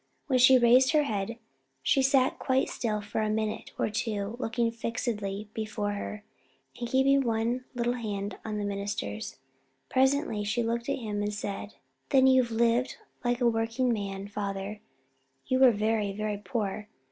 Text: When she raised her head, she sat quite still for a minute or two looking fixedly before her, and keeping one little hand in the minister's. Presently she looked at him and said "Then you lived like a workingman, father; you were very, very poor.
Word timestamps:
When 0.25 0.39
she 0.39 0.57
raised 0.57 0.93
her 0.93 1.03
head, 1.03 1.37
she 1.83 2.01
sat 2.01 2.39
quite 2.39 2.69
still 2.69 3.01
for 3.01 3.21
a 3.21 3.29
minute 3.29 3.69
or 3.77 3.91
two 3.91 4.35
looking 4.39 4.71
fixedly 4.71 5.47
before 5.53 5.91
her, 5.91 6.23
and 6.79 6.89
keeping 6.89 7.21
one 7.21 7.65
little 7.75 7.93
hand 7.93 8.35
in 8.43 8.57
the 8.57 8.65
minister's. 8.65 9.37
Presently 9.89 10.43
she 10.43 10.63
looked 10.63 10.89
at 10.89 10.97
him 10.97 11.21
and 11.21 11.31
said 11.31 11.75
"Then 12.09 12.25
you 12.25 12.41
lived 12.41 12.97
like 13.23 13.41
a 13.41 13.47
workingman, 13.47 14.27
father; 14.27 14.79
you 15.45 15.59
were 15.59 15.69
very, 15.69 16.13
very 16.13 16.39
poor. 16.39 16.87